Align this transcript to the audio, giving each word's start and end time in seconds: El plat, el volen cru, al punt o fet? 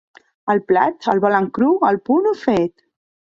El 0.53 0.61
plat, 0.71 0.97
el 1.13 1.21
volen 1.25 1.49
cru, 1.59 1.69
al 1.91 2.01
punt 2.09 2.31
o 2.31 2.33
fet? 2.47 2.75